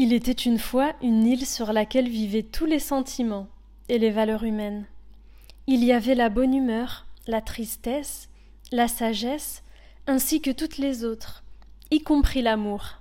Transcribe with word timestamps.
Il 0.00 0.12
était 0.12 0.30
une 0.30 0.60
fois 0.60 0.92
une 1.02 1.26
île 1.26 1.44
sur 1.44 1.72
laquelle 1.72 2.08
vivaient 2.08 2.44
tous 2.44 2.66
les 2.66 2.78
sentiments 2.78 3.48
et 3.88 3.98
les 3.98 4.12
valeurs 4.12 4.44
humaines. 4.44 4.86
Il 5.66 5.82
y 5.82 5.92
avait 5.92 6.14
la 6.14 6.28
bonne 6.28 6.54
humeur, 6.54 7.04
la 7.26 7.40
tristesse, 7.40 8.28
la 8.70 8.86
sagesse, 8.86 9.64
ainsi 10.06 10.40
que 10.40 10.52
toutes 10.52 10.78
les 10.78 11.04
autres, 11.04 11.42
y 11.90 12.00
compris 12.00 12.42
l'amour. 12.42 13.00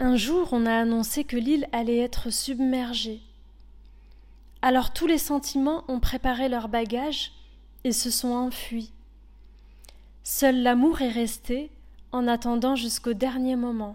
Un 0.00 0.16
jour 0.16 0.48
on 0.50 0.66
a 0.66 0.74
annoncé 0.74 1.22
que 1.22 1.36
l'île 1.36 1.68
allait 1.70 2.00
être 2.00 2.30
submergée. 2.30 3.20
Alors 4.62 4.92
tous 4.92 5.06
les 5.06 5.18
sentiments 5.18 5.84
ont 5.86 6.00
préparé 6.00 6.48
leurs 6.48 6.68
bagages 6.68 7.30
et 7.84 7.92
se 7.92 8.10
sont 8.10 8.32
enfuis. 8.32 8.90
Seul 10.24 10.60
l'amour 10.60 11.02
est 11.02 11.08
resté 11.08 11.70
en 12.10 12.26
attendant 12.26 12.74
jusqu'au 12.74 13.12
dernier 13.12 13.54
moment. 13.54 13.94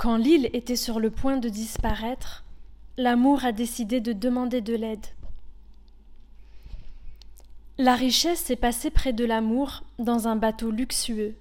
Quand 0.00 0.16
l'île 0.16 0.48
était 0.54 0.76
sur 0.76 0.98
le 0.98 1.10
point 1.10 1.36
de 1.36 1.50
disparaître, 1.50 2.42
l'amour 2.96 3.44
a 3.44 3.52
décidé 3.52 4.00
de 4.00 4.14
demander 4.14 4.62
de 4.62 4.74
l'aide. 4.74 5.04
La 7.76 7.96
richesse 7.96 8.48
est 8.48 8.56
passée 8.56 8.88
près 8.88 9.12
de 9.12 9.26
l'amour 9.26 9.84
dans 9.98 10.26
un 10.26 10.36
bateau 10.36 10.70
luxueux. 10.70 11.36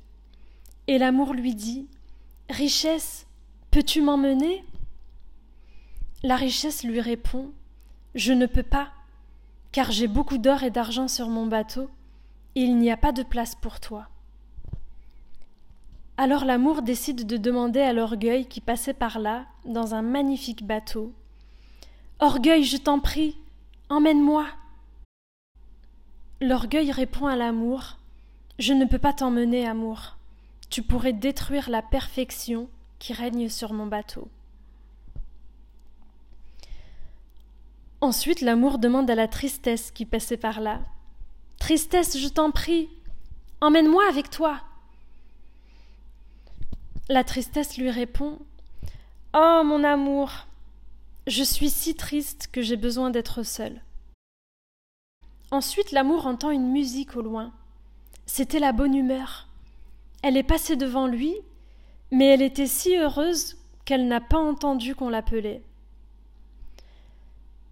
Et 0.87 0.97
l'amour 0.97 1.33
lui 1.33 1.55
dit 1.55 1.87
Richesse, 2.49 3.27
peux-tu 3.71 4.01
m'emmener? 4.01 4.65
La 6.23 6.35
richesse 6.35 6.83
lui 6.83 6.99
répond 6.99 7.51
Je 8.13 8.33
ne 8.33 8.45
peux 8.45 8.61
pas, 8.61 8.89
car 9.71 9.89
j'ai 9.89 10.09
beaucoup 10.09 10.37
d'or 10.37 10.63
et 10.63 10.69
d'argent 10.69 11.07
sur 11.07 11.29
mon 11.29 11.47
bateau, 11.47 11.89
et 12.55 12.63
il 12.63 12.77
n'y 12.77 12.91
a 12.91 12.97
pas 12.97 13.13
de 13.13 13.23
place 13.23 13.55
pour 13.55 13.79
toi. 13.79 14.09
Alors 16.21 16.43
l'amour 16.43 16.81
décide 16.81 17.25
de 17.25 17.37
demander 17.37 17.79
à 17.79 17.93
l'orgueil 17.93 18.45
qui 18.45 18.59
passait 18.59 18.93
par 18.93 19.19
là, 19.19 19.45
dans 19.63 19.95
un 19.95 20.02
magnifique 20.02 20.67
bateau. 20.67 21.13
Orgueil, 22.19 22.66
je 22.66 22.75
t'en 22.75 22.99
prie, 22.99 23.38
emmène-moi. 23.88 24.45
L'orgueil 26.41 26.91
répond 26.91 27.27
à 27.27 27.38
l'amour. 27.38 27.95
Je 28.57 28.73
ne 28.73 28.83
peux 28.83 28.97
pas 28.99 29.13
t'emmener, 29.13 29.66
amour. 29.66 30.17
Tu 30.69 30.83
pourrais 30.83 31.13
détruire 31.13 31.69
la 31.69 31.81
perfection 31.81 32.67
qui 32.99 33.13
règne 33.13 33.47
sur 33.47 33.72
mon 33.72 33.88
bateau. 33.88 34.27
Ensuite, 38.01 38.41
l'amour 38.41 38.77
demande 38.77 39.09
à 39.09 39.16
la 39.16 39.29
tristesse 39.29 39.89
qui 39.91 40.05
passait 40.05 40.35
par 40.35 40.59
là. 40.59 40.81
Tristesse, 41.59 42.17
je 42.17 42.27
t'en 42.27 42.51
prie, 42.51 42.89
emmène-moi 43.61 44.03
avec 44.09 44.29
toi. 44.29 44.59
La 47.11 47.23
tristesse 47.23 47.75
lui 47.79 47.89
répond 47.89 48.38
Oh 49.33 49.63
mon 49.65 49.83
amour, 49.83 50.45
je 51.25 51.41
suis 51.41 51.71
si 51.71 51.95
triste 51.95 52.49
que 52.51 52.61
j'ai 52.61 52.75
besoin 52.75 53.09
d'être 53.09 53.41
seule. 53.41 53.81
Ensuite, 55.49 55.91
l'amour 55.91 56.27
entend 56.27 56.51
une 56.51 56.71
musique 56.71 57.16
au 57.16 57.23
loin. 57.23 57.51
C'était 58.27 58.59
la 58.59 58.73
bonne 58.73 58.93
humeur. 58.93 59.47
Elle 60.21 60.38
est 60.38 60.43
passée 60.43 60.75
devant 60.75 61.07
lui, 61.07 61.33
mais 62.11 62.25
elle 62.27 62.43
était 62.43 62.67
si 62.67 62.95
heureuse 62.95 63.57
qu'elle 63.85 64.07
n'a 64.07 64.21
pas 64.21 64.38
entendu 64.38 64.94
qu'on 64.94 65.09
l'appelait. 65.09 65.63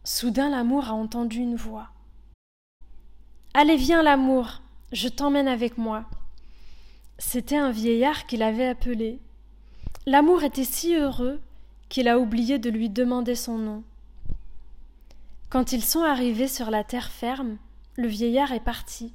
Soudain, 0.03 0.49
l'amour 0.49 0.87
a 0.87 0.93
entendu 0.93 1.37
une 1.37 1.57
voix. 1.57 1.89
Allez, 3.53 3.75
viens, 3.75 4.01
l'amour, 4.01 4.63
je 4.93 5.07
t'emmène 5.07 5.47
avec 5.47 5.77
moi. 5.77 6.05
C'était 7.19 7.57
un 7.57 7.69
vieillard 7.69 8.25
qui 8.25 8.37
l'avait 8.37 8.67
appelé. 8.67 9.19
L'amour 10.07 10.43
était 10.45 10.63
si 10.63 10.95
heureux 10.95 11.41
qu'il 11.89 12.07
a 12.07 12.17
oublié 12.17 12.59
de 12.59 12.69
lui 12.69 12.89
demander 12.89 13.35
son 13.35 13.57
nom. 13.57 13.83
Quand 15.49 15.73
ils 15.73 15.83
sont 15.83 16.01
arrivés 16.01 16.47
sur 16.47 16.71
la 16.71 16.85
terre 16.85 17.11
ferme, 17.11 17.57
le 17.97 18.07
vieillard 18.07 18.53
est 18.53 18.63
parti. 18.63 19.11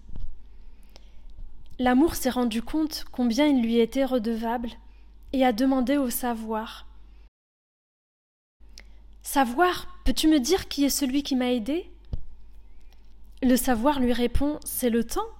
L'amour 1.78 2.14
s'est 2.14 2.28
rendu 2.28 2.60
compte 2.60 3.06
combien 3.10 3.46
il 3.46 3.62
lui 3.62 3.78
était 3.78 4.04
redevable 4.04 4.68
et 5.32 5.46
a 5.46 5.54
demandé 5.54 5.96
au 5.96 6.10
savoir. 6.10 6.86
Savoir, 9.22 9.98
peux-tu 10.04 10.28
me 10.28 10.40
dire 10.40 10.68
qui 10.68 10.84
est 10.84 10.90
celui 10.90 11.22
qui 11.22 11.36
m'a 11.36 11.52
aidé? 11.52 11.90
Le 13.42 13.56
savoir 13.56 13.98
lui 13.98 14.12
répond 14.12 14.60
C'est 14.62 14.90
le 14.90 15.04
temps. 15.04 15.30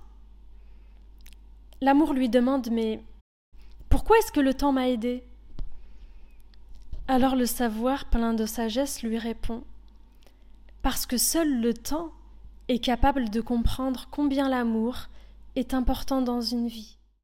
L'amour 1.82 2.14
lui 2.14 2.30
demande 2.30 2.70
Mais 2.70 3.04
pourquoi 3.90 4.16
est-ce 4.16 4.32
que 4.32 4.40
le 4.40 4.54
temps 4.54 4.72
m'a 4.72 4.88
aidé? 4.88 5.22
Alors 7.08 7.36
le 7.36 7.46
savoir 7.46 8.06
plein 8.06 8.32
de 8.32 8.46
sagesse 8.46 9.02
lui 9.02 9.18
répond 9.18 9.64
Parce 10.82 11.06
que 11.06 11.16
seul 11.16 11.60
le 11.60 11.74
temps 11.74 12.12
est 12.68 12.78
capable 12.78 13.28
de 13.28 13.40
comprendre 13.40 14.08
combien 14.10 14.48
l'amour 14.48 15.08
est 15.56 15.74
important 15.74 16.22
dans 16.22 16.40
une 16.40 16.68
vie. 16.68 16.96